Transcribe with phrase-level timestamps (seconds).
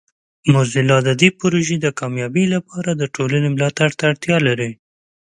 [0.53, 4.71] موزیلا د دې پروژې د کامیابۍ لپاره د ټولنې ملاتړ ته اړتیا لري.